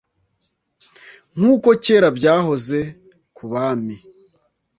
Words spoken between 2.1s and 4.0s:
byahoze. Kubami